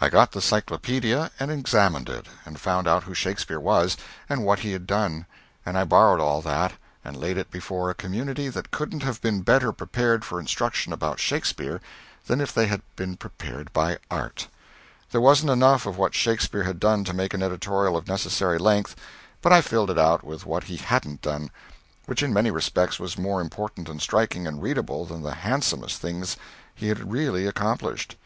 [0.00, 4.60] I got the Cyclopædia and examined it, and found out who Shakespeare was and what
[4.60, 5.26] he had done,
[5.66, 6.72] and I borrowed all that
[7.04, 11.20] and laid it before a community that couldn't have been better prepared for instruction about
[11.20, 11.82] Shakespeare
[12.28, 14.48] than if they had been prepared by art.
[15.10, 18.56] There wasn't enough of what Shakespeare had done to make an editorial of the necessary
[18.56, 18.96] length,
[19.42, 21.50] but I filled it out with what he hadn't done
[22.06, 26.38] which in many respects was more important and striking and readable than the handsomest things
[26.74, 28.16] he had really accomplished.